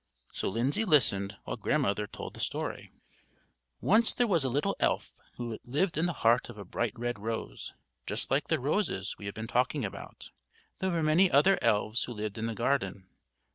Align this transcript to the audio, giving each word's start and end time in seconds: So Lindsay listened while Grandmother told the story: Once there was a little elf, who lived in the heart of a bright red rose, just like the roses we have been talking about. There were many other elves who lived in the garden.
So 0.31 0.49
Lindsay 0.49 0.83
listened 0.83 1.37
while 1.43 1.57
Grandmother 1.57 2.07
told 2.07 2.33
the 2.33 2.39
story: 2.39 2.91
Once 3.81 4.15
there 4.15 4.25
was 4.25 4.43
a 4.43 4.49
little 4.49 4.75
elf, 4.79 5.13
who 5.37 5.59
lived 5.63 5.95
in 5.95 6.07
the 6.07 6.13
heart 6.25 6.49
of 6.49 6.57
a 6.57 6.65
bright 6.65 6.97
red 6.97 7.19
rose, 7.19 7.71
just 8.07 8.31
like 8.31 8.47
the 8.47 8.59
roses 8.59 9.15
we 9.19 9.25
have 9.27 9.35
been 9.35 9.45
talking 9.45 9.85
about. 9.85 10.31
There 10.79 10.89
were 10.89 11.03
many 11.03 11.29
other 11.29 11.59
elves 11.61 12.05
who 12.05 12.13
lived 12.13 12.39
in 12.39 12.47
the 12.47 12.55
garden. 12.55 13.09